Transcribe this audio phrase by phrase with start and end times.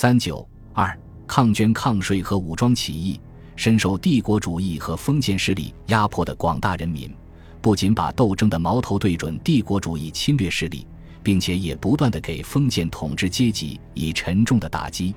[0.00, 3.20] 三九二抗捐抗税和武装起义，
[3.54, 7.14] 深受帝国主义和封建势力压迫的广大人民，
[7.60, 10.86] 不仅把斗争的矛头对准帝国主义侵略势力，
[11.22, 15.14] 并且也不断的给封建统治阶级以沉重的打击。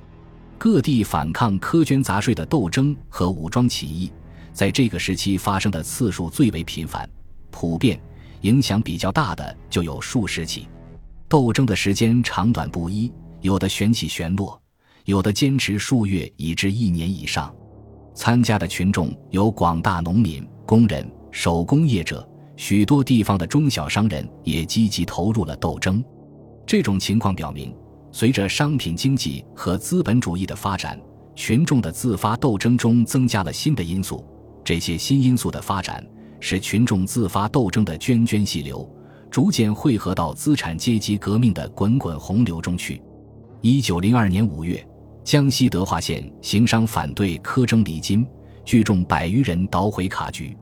[0.57, 4.11] 各地反抗苛捐杂税的斗争和武装起义，
[4.52, 7.09] 在这个时期发生的次数最为频繁、
[7.52, 7.97] 普遍，
[8.41, 10.68] 影响比较大的就有数十起。
[11.29, 13.09] 斗争的时间长短不一，
[13.39, 14.61] 有的旋起旋落，
[15.05, 17.54] 有的坚持数月以至一年以上。
[18.15, 26.04] 参加的群众有广大农民、工人、手工业者，许多地方的中小商人也积极投入了斗争。
[26.65, 27.73] 这种情况表明。
[28.15, 31.01] 随着商品经济和资本主义的发展，
[31.33, 34.23] 群众的自发斗争中增加了新的因素。
[34.64, 36.06] 这些新因素的发展，
[36.39, 38.88] 使群众自发斗争的涓涓细流
[39.31, 43.02] 逐渐汇合到资产阶级革命的滚滚洪流中去。
[43.61, 44.88] 一九零二年五月，
[45.23, 48.25] 江西德化县行商反对苛征礼金，
[48.66, 50.56] 聚众百余人捣毁卡局。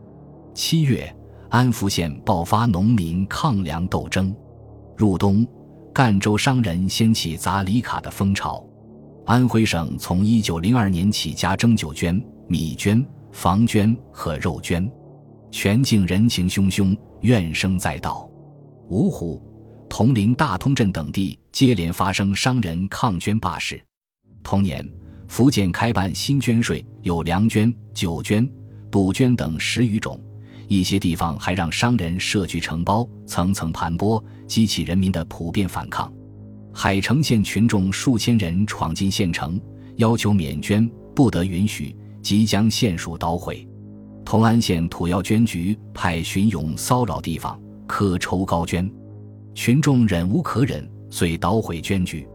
[0.53, 1.13] 七月，
[1.49, 4.35] 安福县爆发农民抗粮斗争。
[4.95, 5.47] 入冬。
[5.93, 8.65] 赣州商人掀起砸礼卡的风潮，
[9.25, 14.89] 安徽省从一九零二年起加征酒捐、米捐、房捐和肉捐，
[15.51, 18.25] 全境人情汹汹，怨声载道。
[18.89, 19.43] 芜湖、
[19.89, 23.83] 铜陵、大通镇等地接连发生商人抗捐罢市。
[24.43, 24.87] 同年，
[25.27, 28.47] 福建开办新捐税，有粮捐、酒捐、
[28.89, 30.19] 赌捐等十余种。
[30.67, 36.11] 一些地方还让商人设局承包，层层盘剥，激起人民的普遍反抗。
[36.73, 39.59] 海城县群众数千人闯进县城，
[39.97, 43.67] 要求免捐，不得允许，即将县署捣毁。
[44.23, 48.89] 同安县土药捐局派巡勇骚扰地方，苛抽高捐，
[49.53, 52.25] 群众忍无可忍，遂捣毁捐局。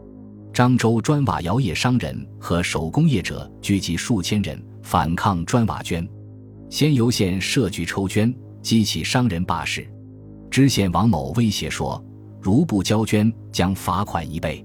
[0.56, 6.08] 漳州砖瓦窑业商人和手工业者聚集数千人，反抗砖瓦捐。
[6.70, 9.86] 仙游县设局抽捐，激起商人罢市。
[10.50, 12.02] 知县王某威胁说
[12.40, 14.64] ：“如不交捐，将罚款一倍。”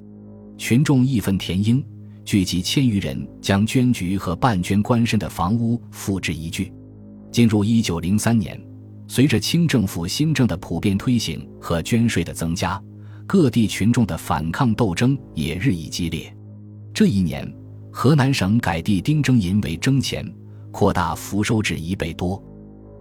[0.57, 1.83] 群众义愤填膺，
[2.23, 6.71] 聚集千余人，将捐局和办捐官绅的房屋付之一炬。
[7.33, 8.57] 进入一九零三年，
[9.09, 12.81] 随着清政府新政的普遍推行和捐税的增加，
[13.31, 16.35] 各地群众的反抗斗争也日益激烈。
[16.93, 17.49] 这一年，
[17.89, 20.29] 河南省改地丁征银为征钱。
[20.69, 22.43] 扩大福收至一倍多，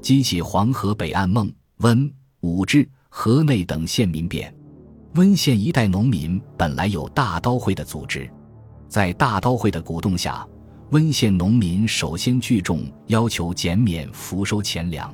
[0.00, 2.08] 激起黄河北岸孟、温、
[2.42, 4.54] 武治、河内等县民变。
[5.16, 8.30] 温县一带农民本来有大刀会的组织，
[8.86, 10.46] 在大刀会的鼓动下，
[10.92, 15.12] 温县农民首先聚众要求减免福收钱粮。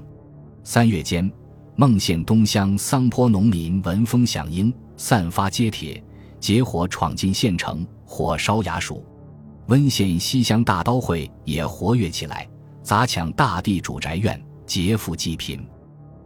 [0.63, 1.33] 三月间，
[1.75, 6.03] 孟县东乡桑坡农民闻风响应，散发揭帖，
[6.41, 9.05] 结伙闯进县城，火烧衙署。
[9.67, 12.49] 温县西乡大刀会也活跃起来，
[12.83, 15.65] 砸抢大地主宅院，劫富济贫。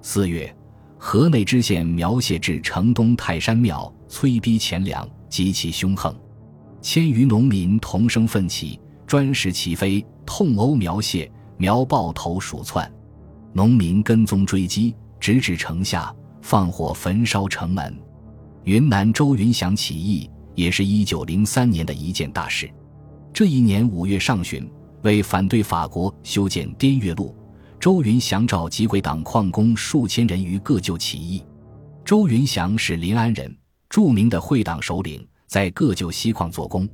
[0.03, 0.54] 四月，
[0.98, 6.14] 河内知县苗谢至城东泰山庙，催逼钱粮，极其凶横。
[6.82, 11.30] 千余农民同声奋起，砖石齐飞，痛殴苗谢。
[11.56, 12.91] 苗抱头鼠窜，
[13.53, 16.10] 农民跟踪追击，直至城下，
[16.41, 17.94] 放火焚烧城门。
[18.65, 22.71] 云南周云祥起义也是一九零三年的一件大事。
[23.32, 24.71] 这一年五月上旬，
[25.03, 27.34] 为反对法国修建滇越路，
[27.78, 31.43] 周云祥召集鬼党矿工数千人于各就起义。
[32.04, 33.56] 周云祥是临安人，
[33.88, 36.87] 著名的会党首领，在各就西矿做工。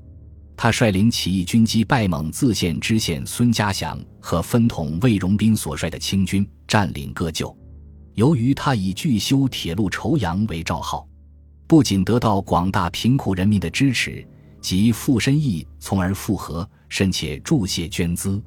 [0.57, 7.55] 他率领起义军击败蒙自县知县孙家祥和分统魏荣斌所率的清军，占领各就。
[8.15, 11.07] 由于他以拒修铁路筹洋为召号，
[11.67, 14.27] 不仅得到广大贫苦人民的支持。
[14.59, 18.43] 即附身义，从而复合，甚且注谢捐资，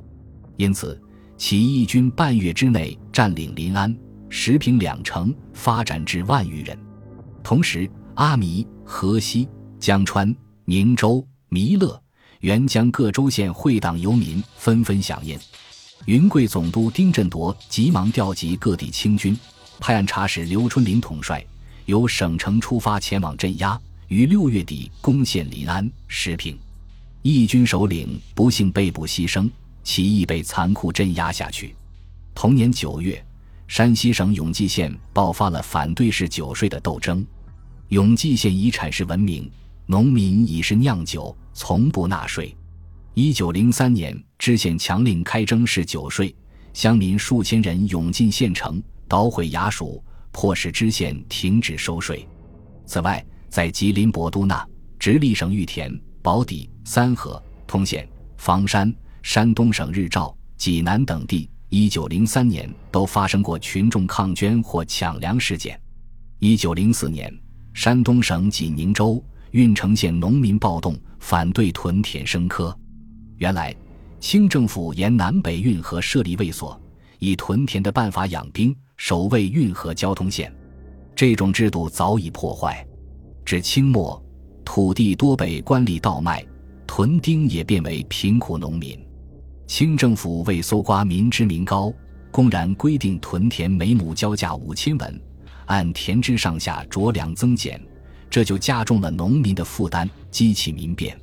[0.58, 1.02] 因此
[1.38, 3.96] 起义军半月之内占领临安、
[4.28, 6.78] 石坪两城，发展至万余人。
[7.42, 9.48] 同时，阿弥、河西、
[9.80, 11.98] 江川、宁州、弥勒、
[12.42, 15.40] 沅江各州县会党游民纷纷响应。
[16.06, 19.38] 云贵总督丁振铎急忙调集各地清军，
[19.80, 21.42] 派按察使刘春林统帅，
[21.90, 23.80] 由省城出发前往镇压。
[24.10, 26.58] 于六月底攻陷临安、石平，
[27.24, 29.50] 义军首领不幸被捕牺牲，
[29.84, 31.76] 起义被残酷镇压下去。
[32.36, 33.24] 同年九月，
[33.68, 37.26] 山西省永济县爆发了反对式酒税的斗争。
[37.90, 39.50] 永济县以产市闻名，
[39.88, 42.56] 农民以是酿酒，从不纳税。
[43.16, 46.36] 一九零三年，知县强令开征式酒税，
[46.74, 52.28] 乡民数千人涌进县城，捣毁衙署，迫使知县停止收税。
[52.86, 54.68] 此外，在吉林博都那、
[54.98, 55.92] 直隶省玉田、
[56.22, 65.80] 宝坻、三河、通县、房山、山东省日照、济南等地，一九零三年都发生过群众抗捐或抢粮事件。
[66.40, 67.34] 一九零四年，
[67.74, 72.78] 山东省济宁州郓城县农民暴动，反对屯田生科。
[73.38, 73.76] 原来，
[74.20, 76.80] 清政府沿南北运河设立卫所，
[77.20, 80.54] 以屯田的办法养兵，守卫运河交通线。
[81.16, 82.86] 这种制度早已破坏。
[83.46, 84.22] 至清末，
[84.66, 86.46] 土地多被官吏倒卖，
[86.86, 89.00] 屯丁也变为贫苦农民。
[89.68, 91.94] 清政府为搜刮民脂民膏，
[92.30, 95.22] 公然规定屯田每亩交价五千文。
[95.68, 97.82] 按田支上下酌量增减，
[98.30, 101.18] 这就加重了农民的负担，激起民变。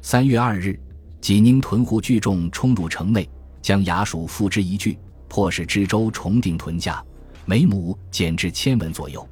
[0.00, 0.80] 三月二日，
[1.20, 3.28] 济宁屯户聚众冲入城内，
[3.60, 7.04] 将衙署付之一炬，迫使知州重定屯价，
[7.44, 9.26] 每亩减至千文左右，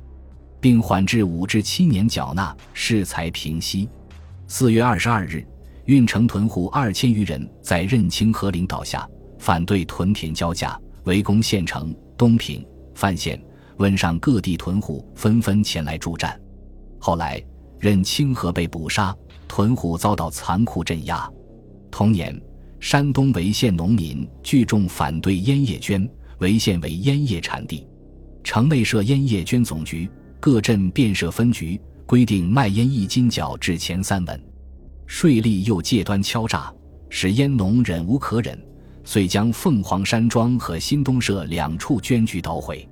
[0.60, 3.88] 并缓至五至七年缴纳，事才平息。
[4.46, 5.46] 四月二十二日，
[5.84, 9.08] 运城屯户二千余人在任清河领导下
[9.38, 13.40] 反对屯田交价，围攻县城、东平、范县。
[13.78, 16.36] 汶上各地屯户纷纷前来助战，
[16.98, 17.40] 后来
[17.78, 19.14] 任清河被捕杀，
[19.46, 21.30] 屯户遭到残酷镇压。
[21.88, 22.36] 同年，
[22.80, 26.04] 山东潍县农民聚众反对烟叶捐，
[26.40, 27.86] 潍县为烟叶产地，
[28.42, 30.08] 城内设烟叶捐总局，
[30.40, 34.40] 各镇便设分局，规定卖烟一斤缴至前三文，
[35.06, 36.72] 税吏又借端敲诈，
[37.10, 38.58] 使烟农忍无可忍，
[39.04, 42.88] 遂将凤凰山庄和新东社两处捐局捣毁。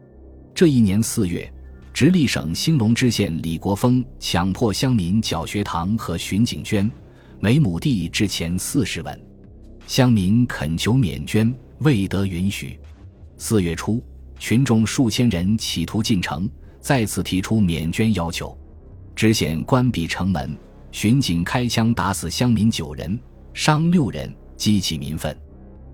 [0.55, 1.51] 这一年四月，
[1.93, 6.91] 直隶省兴隆知县李国峰强迫乡民缴学堂和巡警捐，
[7.41, 9.19] 每亩地至前四十文，
[9.87, 12.79] 乡民恳求免捐，未得允许。
[13.39, 14.03] 四月初，
[14.39, 16.49] 群众数千人企图进城，
[16.81, 18.57] 再次提出免捐要求，
[19.15, 20.57] 知县关闭城门，
[20.93, 23.19] 巡警开枪打死乡民九人，
[23.55, 25.37] 伤六人，激起民愤。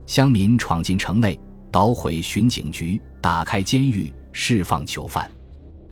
[0.06, 1.38] 乡民闯进城内，
[1.70, 4.12] 捣毁巡警局，打开监狱。
[4.34, 5.30] 释放囚犯，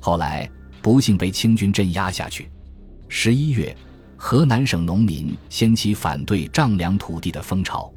[0.00, 0.50] 后来
[0.80, 2.50] 不幸被清军镇压下去。
[3.06, 3.76] 十一月，
[4.16, 7.92] 河南省农民掀起反对丈量土地的风潮，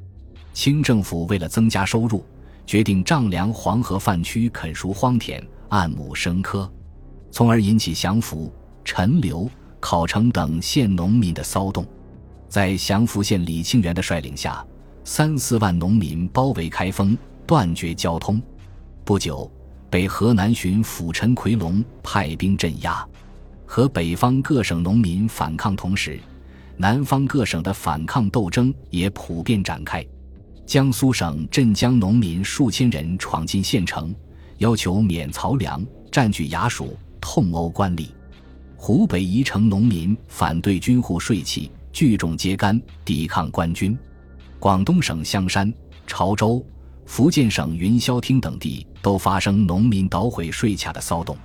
[0.51, 2.25] 清政府为了增加收入，
[2.65, 6.71] 决定丈量黄河泛区垦熟荒田，按亩生科，
[7.31, 9.49] 从而引起祥符、陈留、
[9.79, 11.85] 考城等县农民的骚动。
[12.47, 14.65] 在祥符县李庆元的率领下，
[15.03, 18.41] 三四万农民包围开封，断绝交通。
[19.03, 19.51] 不久。
[19.89, 23.07] 被河南巡抚陈奎龙派兵镇压，
[23.63, 26.19] 和北方各省农民反抗同时，
[26.77, 30.03] 南方各省的反抗斗争也普遍展开。
[30.65, 34.13] 江苏省镇江农民数千人闯进县城，
[34.59, 38.07] 要求免漕粮，占据衙署，痛殴官吏；
[38.75, 43.97] 湖北宜城农民反对军户税契，聚众揭竿，抵抗官军。
[44.59, 45.71] 广东省香山、
[46.07, 46.65] 潮州。
[47.05, 51.37] 福建省云霄厅等地都发生农民捣毁税卡的骚动，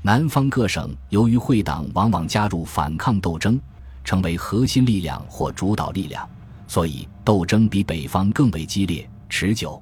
[0.00, 3.60] 南方各省由于会党往往加入反抗斗争，
[4.04, 6.26] 成为核心力量或主导力量，
[6.72, 9.78] 所以斗争比北方更为激烈持久。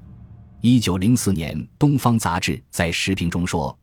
[0.59, 3.73] 一九零四年，《东方杂志》在时评中说：“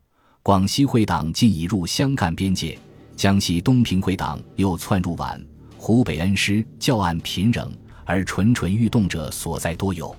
[0.43, 2.77] 广西会党近已入湘赣边界，
[3.15, 5.43] 江西东平会党又窜入皖，
[5.75, 7.71] 湖北恩施教案频仍，
[8.05, 10.15] 而蠢蠢欲动者所在多有。”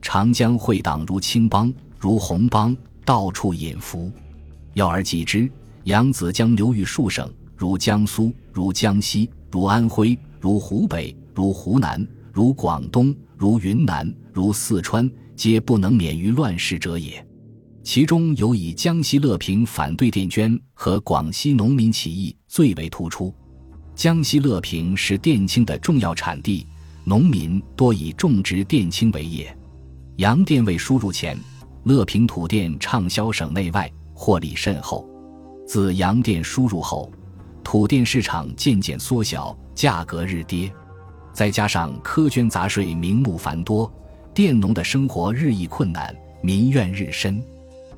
[0.00, 4.10] 长江会党如青帮、如红帮，到处隐伏。
[4.72, 5.52] 要而计之，
[5.84, 12.02] 扬子江流域数省，如江苏、如江西、如安徽、如湖北、如湖南、
[12.32, 17.24] 如广东、如云南、如四川，皆不能免于乱世者也。
[17.82, 23.34] 其中有以江西乐平反对电捐和广西农民起义最为突出。
[23.94, 26.66] 江西乐平是电青的重要产地，
[27.04, 29.54] 农民多以种植电青为业。
[30.16, 31.36] 洋电未输入前，
[31.84, 35.06] 乐平土电畅销省内外，获利甚厚。
[35.66, 37.12] 自洋电输入后，
[37.62, 40.72] 土电市场渐渐缩小，价格日跌。
[41.32, 43.90] 再加上苛捐杂税名目繁多，
[44.34, 47.42] 佃农的生活日益困难，民怨日深。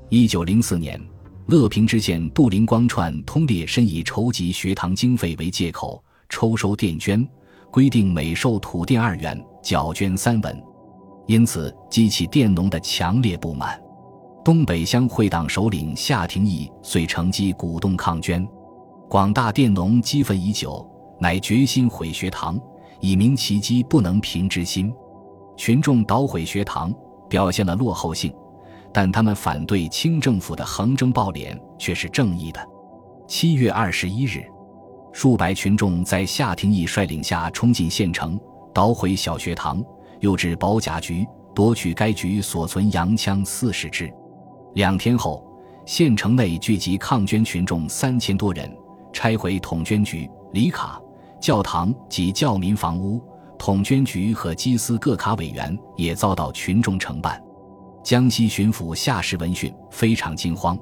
[0.09, 1.01] 一九零四年，
[1.47, 7.27] 乐平知县杜林光串通烈申以筹集学堂经费为借口，抽收电捐，
[7.71, 10.63] 规定每受土地二元，缴捐三文。
[11.27, 13.81] 因此激起佃农的强烈不满，
[14.45, 18.47] 东北乡会党首领夏廷义遂乘机鼓动抗捐，
[19.09, 20.87] 广大佃农激愤已久，
[21.19, 22.61] 乃决心毁学堂，
[23.01, 24.93] 以明其机不能平之心。
[25.57, 26.93] 群众捣毁学堂，
[27.29, 28.35] 表现了落后性，
[28.93, 32.61] 但他们反对清政府的横征暴敛却是正义的。
[33.27, 34.45] 七月二十一日，
[35.13, 38.39] 数百群众在夏廷义率领下冲进县城，
[38.73, 39.83] 捣毁小学堂，
[40.21, 44.13] 又至保甲局，夺取该局所存洋枪四十支。
[44.75, 45.47] 两天后，
[45.87, 48.71] 县城内聚集抗捐群众三千多人，
[49.13, 51.01] 拆毁统捐局、里卡、
[51.45, 53.23] 教堂及教民房屋。
[53.59, 57.39] 统捐局和基斯各卡委员也遭到群众承办。
[58.03, 60.79] 江西巡抚夏氏闻讯非常惊慌，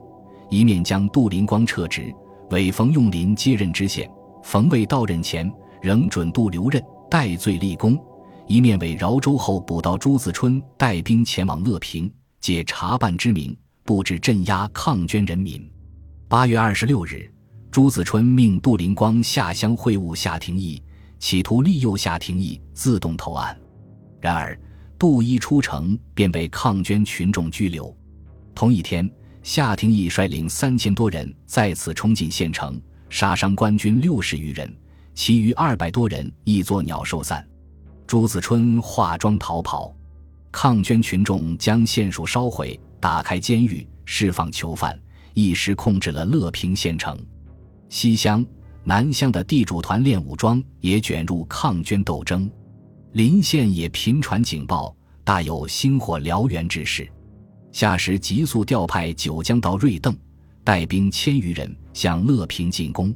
[0.49, 2.15] 一面将杜林光撤职，
[2.51, 4.09] 委冯用林接任知县。
[4.45, 7.97] 冯未到任前，仍准杜留任，戴罪立功；
[8.47, 12.09] 一面为饶州后补到朱自春带兵前往乐平，
[12.41, 15.69] 借查办之名布置镇压抗捐人民。
[16.29, 17.32] 八月二十六日，
[17.73, 20.81] 朱子春命杜林光下乡会晤夏廷义。
[21.19, 23.59] 企图利诱夏廷义自动投案，
[24.21, 24.59] 然而
[24.99, 27.97] 杜一出城便被抗捐群众拘留。
[28.55, 29.11] 同一天，
[29.43, 34.71] 夏廷义率领三千多人再次冲进县城，杀伤官军六十余人，
[35.15, 37.43] 其余二百多人亦作鸟兽散。
[38.07, 39.95] 朱子春化妆逃跑，
[40.51, 45.01] 抗捐群众将县署烧毁，打开监狱，释放囚犯，
[45.33, 47.17] 一时控制了乐平县城。
[47.93, 48.45] 西乡。
[48.85, 52.51] 南乡的地主团练武装，也卷入抗捐斗争。
[53.13, 57.07] 临县也频传警报，大有星火燎原之势。
[57.71, 60.17] 夏时急速调派九江到瑞邓，
[60.65, 63.15] 带兵千余人向乐平进攻。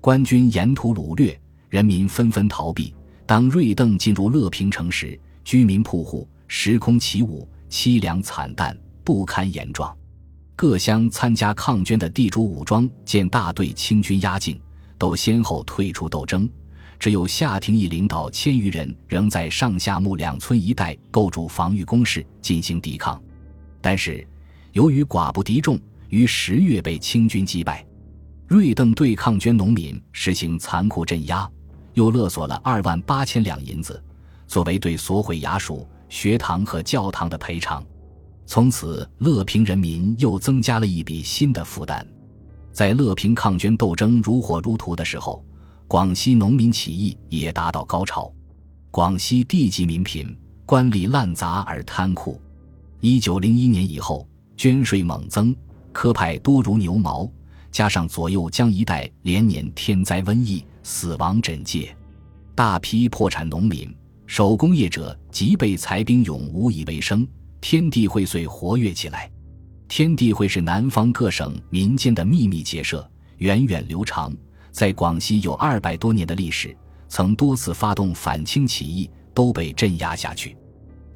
[0.00, 2.92] 官军沿途掳掠，人民纷纷逃避。
[3.24, 9.96] 当瑞邓进入乐平城时，居民铺户时空起舞，凄凉惨淡，不堪言状。
[10.58, 14.60] 各乡参加抗捐的地主武装见大队清军压境。
[14.98, 16.50] 都先后退出斗争，
[16.98, 23.22] 只有夏廷义领导千余人仍在上下木两村一带构筑防御工事进行抵抗，
[23.80, 24.26] 但是
[24.72, 27.86] 由于寡不敌众，于十月被清军击败。
[28.48, 31.48] 瑞邓对抗捐农民实行残酷镇压，
[31.94, 34.02] 又勒索了二万八千两银子，
[34.48, 37.86] 作为对所毁衙署、学堂和教堂的赔偿。
[38.50, 42.04] 从此，乐平人民又增加了一笔新的负担。
[42.72, 45.44] 在乐平抗捐斗争如火如荼的时候，
[45.86, 48.32] 广西农民起义也达到高潮。
[48.90, 52.40] 广西地级民贫，官吏滥杂而贪酷。
[53.00, 54.26] 一九零一年以后，
[54.56, 55.54] 捐税猛增，
[55.92, 57.30] 科派多如牛毛，
[57.70, 61.94] 加上左右江一带连年天灾瘟疫，死亡枕藉，
[62.54, 67.28] 大批破产农民、手工业者即被裁兵俑无以为生，
[67.60, 69.30] 天地会遂活跃起来。
[69.88, 74.36] 天地会是南方各省民间的秘密结社，源远流长，
[74.70, 76.76] 在广西有二百多年的历史，
[77.08, 80.56] 曾多次发动反清起义，都被镇压下去。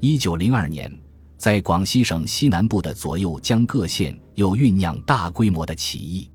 [0.00, 0.90] 一九零二年，
[1.36, 6.30] 在广西省西南部的左右江各县又酝酿大规模的起义，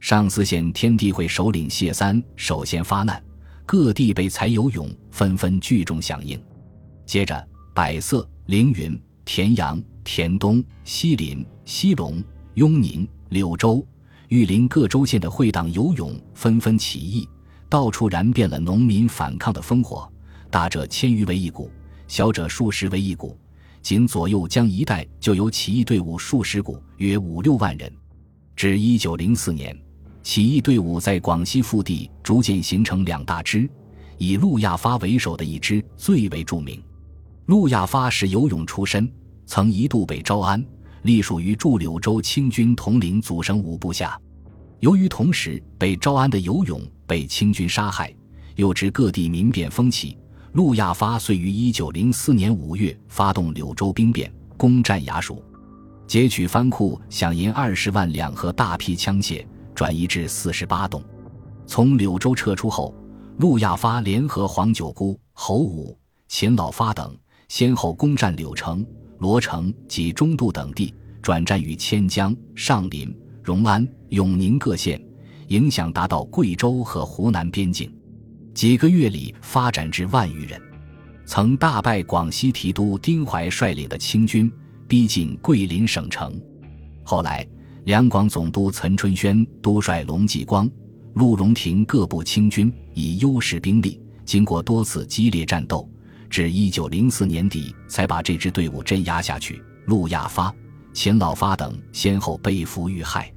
[0.00, 3.22] 上思县天地会首领谢三首先发难，
[3.66, 6.42] 各地被裁有勇纷纷聚众响应，
[7.04, 9.82] 接着百色、凌云、田阳。
[10.06, 12.22] 田东、西林、西隆、
[12.56, 13.82] 雍宁、柳州、
[14.28, 17.26] 玉林各州县的会党游勇纷纷起义，
[17.70, 20.06] 到处燃遍了农民反抗的烽火。
[20.50, 21.70] 大者千余为一股，
[22.06, 23.34] 小者数十为一股。
[23.80, 27.90] 仅左右江一带就有起义队伍数十股，约五六万人。
[28.54, 29.74] 至一九零四年，
[30.22, 33.66] 起义队伍在广西腹地逐渐形成两大支，
[34.18, 36.82] 以陆亚发为首的一支最为著名。
[37.46, 39.10] 陆亚发是游勇出身。
[39.46, 40.64] 曾一度被招安，
[41.02, 44.18] 隶属于驻柳州清军统领祖生武部下。
[44.80, 48.14] 由于同时被招安的游勇被清军杀害，
[48.56, 50.16] 又知各地民变风起，
[50.52, 55.44] 陆亚发遂于一九零四年五月发动柳州兵变，攻占衙署，
[56.06, 61.02] 劫取藩库饷银二十万两和大批枪械，转移至四十八栋。
[61.66, 62.94] 从柳州撤出后，
[63.38, 65.98] 陆亚发联合黄九姑、侯武、
[66.28, 67.14] 秦老发等，
[67.54, 68.84] 先后攻占柳城。
[69.20, 70.92] 罗城及中渡等地，
[71.22, 75.00] 转战于千江、上林、荣安、永宁各县，
[75.46, 77.88] 影响达到贵州和湖南边境。
[78.52, 80.60] 几个月里发展至万余人，
[81.26, 84.50] 曾大败广西提督丁怀率领的清军，
[84.88, 86.36] 逼近桂林省城。
[87.04, 87.46] 后来，
[87.84, 90.68] 两广总督岑春轩督率龙继光、
[91.14, 95.88] 陆荣廷各部清军，以优势兵力，经过多次激烈战斗。
[96.34, 99.62] 至一九零四年底，才把这支队伍镇压下去。
[99.86, 100.52] 陆亚发、
[100.92, 103.32] 秦老发等先后被俘遇害。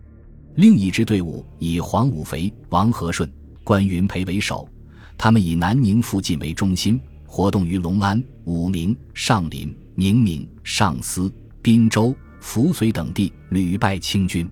[0.56, 3.32] 另一支队伍以黄武肥、王和顺、
[3.64, 4.68] 关云培为首，
[5.16, 14.50] 他们以南宁附近为中心，活动于隆安、武宁、上林、宁明、上思、滨州、扶绥等地，屡败清军。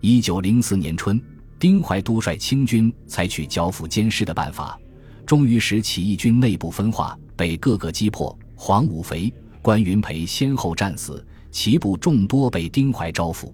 [0.00, 1.22] 一九零四年春，
[1.56, 4.76] 丁怀督率清军采取剿抚监视的办法，
[5.24, 7.16] 终于使起义军内部分化。
[7.36, 8.36] 被各个击破。
[8.54, 13.52] 黄武肥、关云培先后战死，其部众多被丁怀招抚。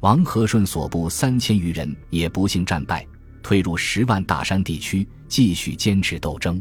[0.00, 3.06] 王和顺所部三千余人也不幸战败，
[3.40, 6.60] 退入十万大山地区，继续坚持斗争。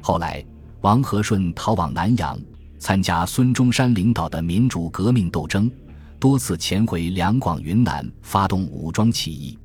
[0.00, 0.44] 后来，
[0.82, 2.38] 王和顺逃往南阳，
[2.78, 5.68] 参加孙中山领导的民主革命斗争，
[6.20, 9.58] 多次潜回两广、云南，发动武装起义。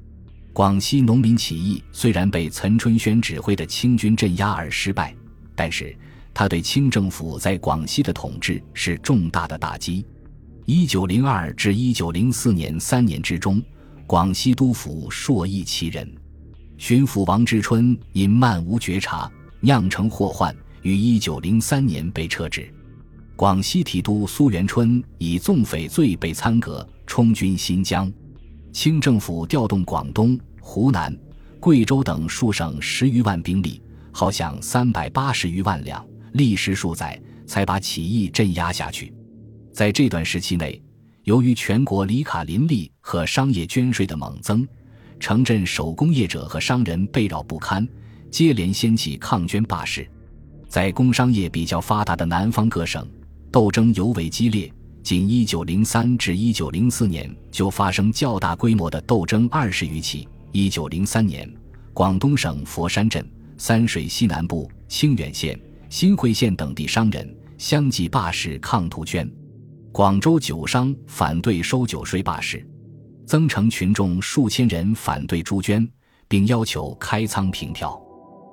[0.51, 5.15] 广西农民起义虽然被岑春轩指挥的清军镇压而失败，
[5.55, 5.95] 但是
[6.33, 10.05] 他对清政府在广西的统治是重大的打击。
[10.65, 13.61] 一九零二至一九零四年三年之中，
[14.07, 16.09] 广西督府硕益其人，
[16.77, 22.73] 巡抚王之春因漫无觉察，酿成祸患，于一九零三年被撤职。
[23.35, 28.11] 广西提督苏元春以纵匪罪被参革，充军新疆。
[28.71, 31.15] 清政府调动广东、湖南、
[31.59, 39.13] 贵州等数省十余万兵力，耗饷三百八十余万两，历时数载才把起义镇压下去。
[39.71, 40.81] 在这段时期内，
[41.23, 44.67] 由于全国里卡林立和商业捐税的猛增，
[45.19, 47.87] 城镇手工业者和商人被扰不堪，
[48.29, 50.07] 接连掀起抗捐罢市。
[50.67, 53.07] 在工商业比较发达的南方各省，
[53.51, 54.71] 斗争尤为激烈。
[55.03, 60.27] 仅1903至1904年就发生较大规模的斗争二十余起。
[60.53, 61.53] 1903年，
[61.93, 65.59] 广东省佛山镇、三水西南部、清远县、
[65.93, 69.31] 新会县等地商人相继罢市抗图捐。
[69.91, 72.67] 广州酒商反对收酒税罢市，
[73.27, 75.87] 增城群众数千人反对朱捐，
[76.27, 77.95] 并要求开仓平调。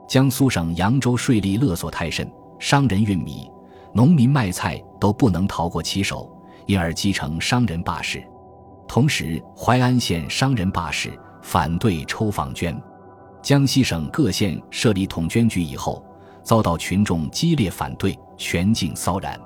[0.06, 3.50] 江苏省扬州税吏勒索太甚，商人运米、
[3.94, 6.30] 农民卖菜都不能逃过其手，
[6.66, 8.22] 因而积成商人罢市。
[8.86, 12.78] 同时，淮安县商人罢市，反对抽坊捐。
[13.42, 16.04] 江西省各县设立统捐局以后，
[16.50, 19.38] 遭到群众激烈反对，全境骚然。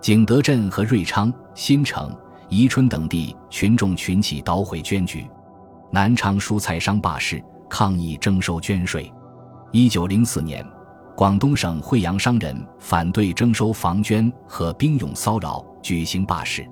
[0.00, 2.16] 景德镇和瑞昌、新城、
[2.48, 5.28] 宜春等地群众群起捣毁捐局，
[5.90, 9.12] 南昌蔬菜商罢市抗议征收捐税。
[9.72, 10.64] 一九零四年，
[11.16, 16.64] 广东省惠阳商人反对征收房捐和兵勇骚扰，举行罢市。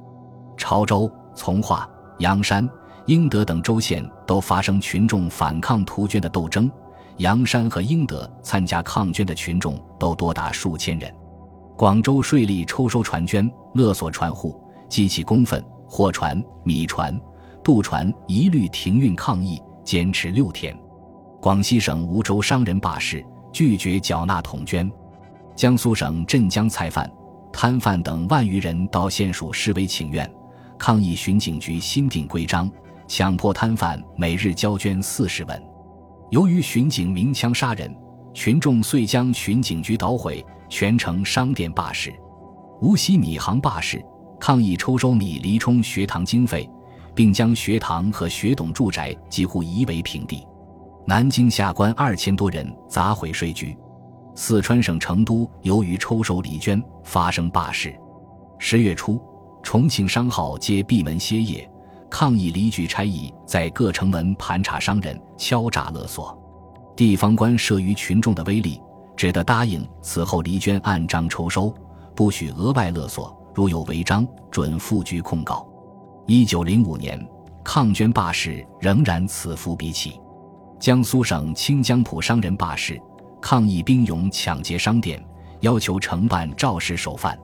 [0.56, 2.70] 潮州、从化、阳山、
[3.06, 6.70] 英德等州县都发生群众反抗图捐的斗争，
[7.18, 11.12] 阳山和英德参加抗捐的群众都多达数千人。
[11.76, 17.20] 广州税吏抽收船捐，勒索船户，激起公愤，货船、米船、
[17.62, 20.76] 渡船一律停运抗议，坚持六天。
[21.40, 24.90] 广西省梧州商人罢市，拒绝缴纳统捐。
[25.54, 27.10] 江苏省镇江菜贩、
[27.52, 30.28] 摊贩等万余人到县署示威请愿，
[30.78, 32.70] 抗议巡警局新定规章，
[33.06, 35.73] 强迫摊贩每日交捐四十文。
[36.34, 37.96] 由于巡警鸣枪杀人，
[38.32, 40.44] 群众遂将巡警局捣毁。
[40.68, 42.12] 全城商店罢市，
[42.80, 44.04] 无锡米行罢市，
[44.40, 46.68] 抗议抽收米离充学堂经费，
[47.14, 50.44] 并将学堂和学董住宅几乎夷为平地。
[51.06, 53.76] 南京下关二千多人砸毁税局。
[54.34, 57.94] 四川省成都由于抽收礼捐发生罢市。
[58.58, 59.22] 十月初，
[59.62, 61.70] 重庆商号皆闭门歇业，
[62.16, 66.32] 抗议离局差役在各城门盘查商人，敲诈勒索。
[66.94, 68.80] 地方官慑于群众的威力。
[69.16, 71.74] 只得答应此后黎捐按章抽收，
[72.14, 73.36] 不许额外勒索。
[73.52, 75.66] 如有违章，准复局控告。
[76.28, 77.20] 一九零五年，
[77.64, 80.20] 抗捐罢市仍然此伏彼起。
[80.78, 82.96] 江苏省清江浦商人罢市，
[83.42, 85.20] 抗议兵勇抢劫商店，
[85.62, 87.36] 要求承办肇事首犯。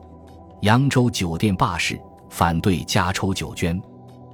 [0.61, 3.77] 扬州酒店罢市，反对加抽酒捐。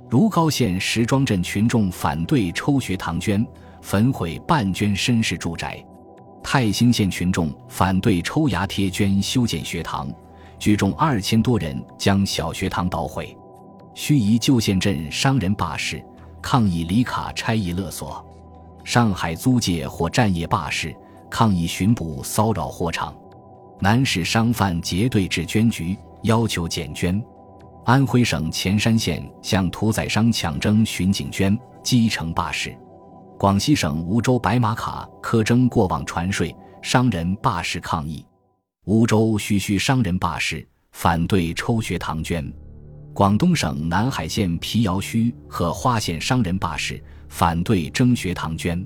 [0.09, 3.45] 如皋县石庄镇群众反对抽学堂捐，
[3.81, 5.83] 焚毁半捐绅士住宅。
[6.41, 10.09] 泰兴县群众反对抽牙贴捐修建学堂，
[10.57, 13.35] 聚众二千多人将小学堂捣毁。
[13.93, 16.01] 盱眙旧县镇商人罢市，
[16.41, 18.25] 抗议里卡差役勒索。
[18.85, 20.95] 上海租界或战业罢市，
[21.29, 23.13] 抗议巡捕骚扰货场。
[23.81, 27.21] 南市商贩结队至捐局，要求减捐。
[27.87, 32.77] 安徽省潜山县向屠宰商抢征巡警捐，基层罢市。
[33.39, 38.25] 广西省梧州白马卡苛征过往船税，商人罢市抗议。
[38.87, 42.53] 梧州徐徐商人罢市，反对抽学堂捐。
[43.13, 48.85] 广东省南海县皮姚墟和花县商人罢市，反对征学堂捐。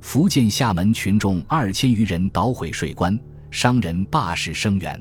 [0.00, 3.16] 福建厦门群众二千余人捣毁税关，
[3.52, 5.00] 商人罢市声援。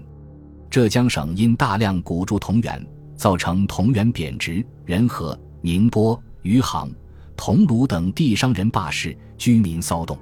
[0.69, 2.87] 浙江省因大量古铸铜元，
[3.21, 6.89] 造成铜元贬值，仁和、宁波、余杭。
[7.37, 10.17] 桐庐等地商人罢市，居民骚动。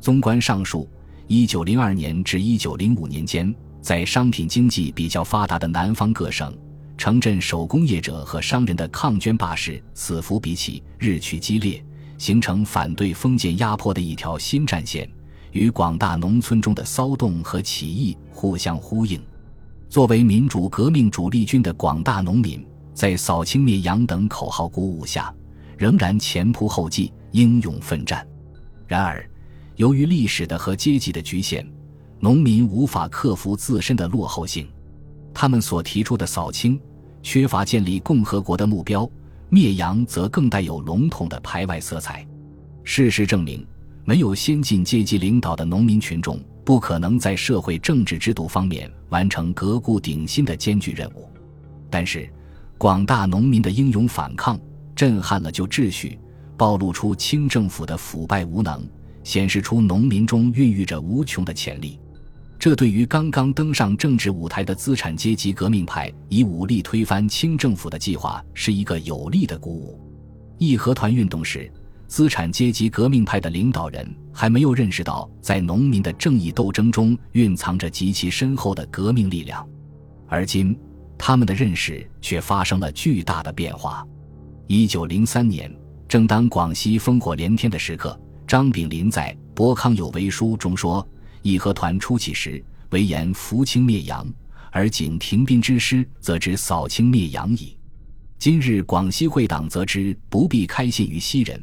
[0.00, 0.88] 纵观上述，
[1.26, 6.50] 一九零二年至一九零五年间，在商品经济比较发达的南方各省，
[6.96, 11.84] 城镇手工业者和商人的抗捐罢市此伏比起日趋激烈，
[12.16, 15.06] 形成反对封建压迫的一条新战线，
[15.52, 19.20] 与广大农村中的骚动和起义互相呼应。
[19.90, 25.34] 作为民主革命主力军的广大农民，在扫清灭洋等口号鼓舞下，
[25.76, 28.24] 仍然前仆后继，英勇奋战。
[28.86, 29.28] 然而，
[29.74, 31.68] 由于历史的和阶级的局限，
[32.20, 34.68] 农民无法克服自身的落后性。
[35.34, 36.80] 他们所提出的扫清，
[37.20, 39.04] 缺乏建立共和国的目标；
[39.48, 42.24] 灭洋则更带有笼统的排外色彩。
[42.84, 43.66] 事实证明，
[44.04, 46.38] 没有先进阶级领导的农民群众。
[46.70, 51.28] 不可能在社会政治制度方面完成革故鼎新的艰巨任务，
[51.90, 52.32] 但是
[52.78, 54.56] 广大农民的英勇反抗
[54.94, 56.16] 震撼了旧秩序，
[56.56, 58.88] 暴露出清政府的腐败无能，
[59.24, 61.98] 显示出农民中孕育着无穷的潜力。
[62.56, 70.00] 这对于刚刚登上政治舞台的资产阶级革命派以武力推翻清政府的计划是一个有力的鼓舞。
[70.58, 71.68] 义和团运动时。
[72.10, 79.64] 资产阶级革命派的领导人还没有认识到，在农民的正义斗争中蕴藏着极其深厚的革命力量，
[80.26, 80.76] 而今
[81.16, 84.04] 他们的认识却发生了巨大的变化。
[84.66, 85.72] 一九零三年，
[86.08, 91.06] 正当广西烽火连天的时刻，张炳麟在《博康有为书》中说
[91.42, 94.26] ：“义和团初起时，唯言扶清灭洋，
[94.72, 97.78] 而仅停兵之师，则知扫清灭洋矣。
[98.36, 101.56] 今日广西会党则知不必开信于西人。”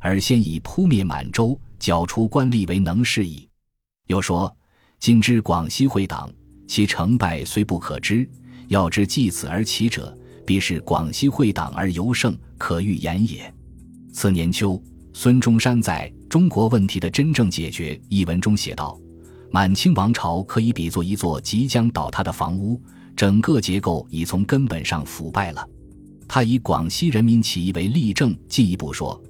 [0.00, 3.48] 而先以扑灭满洲、剿除官吏为能事矣。
[4.08, 4.52] 又说：
[4.98, 6.28] 今之广西会党，
[6.66, 8.28] 其成败虽不可知，
[8.68, 13.52] 要知继此而起者，必是广西会党而尤胜，可预言也。
[14.12, 14.82] 次年秋，
[15.12, 18.98] 孙中山在《中国问题的真正解决》一文中写道
[19.52, 22.80] ：“满清王朝可以比作一座即将倒塌的房屋，
[23.14, 25.64] 整个结构已从根本上腐败了。”
[26.26, 29.20] 他以广西人民起义为例证，进一步说。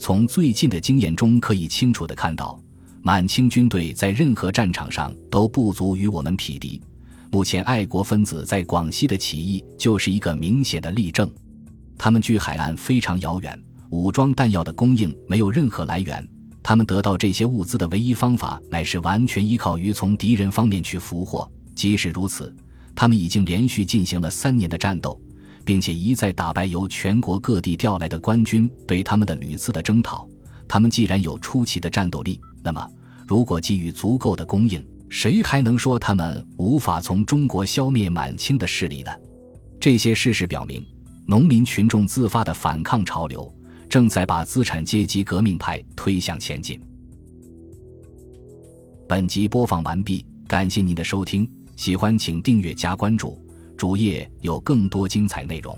[0.00, 2.58] 从最近的经验中可以清楚地看到，
[3.02, 6.80] 满清军队在任何战场上都不足与我们匹敌。
[7.30, 11.30] 目前爱国分子在广西的起义就是一个明显的例证。
[11.98, 16.26] 他们距海岸非常遥远，武装弹药的供应没有任何来源，
[16.62, 21.46] 他们得到这些物资的唯一方法乃是完全依靠于从敌人方面去俘获。
[21.74, 22.50] 即使如此，
[22.94, 25.20] 他们已经连续进行了三年的战斗。
[25.70, 30.28] 并且一再打败由全国各地调来的官军对他们的屡次的征讨。
[30.66, 32.84] 他们既然有出奇的战斗力，那么
[33.24, 39.12] 如果给予足够的供应，谁还能说他们无法从中国消灭满清的势力呢？
[39.78, 40.84] 这些事实表明，
[41.24, 43.48] 农民群众自发的反抗潮流
[43.88, 46.82] 正在把资产阶级革命派推向前进。
[49.08, 53.40] 本集播放完毕，感谢您的收听，喜欢请订阅加关注。
[53.80, 55.74] 主页有更多精彩内容。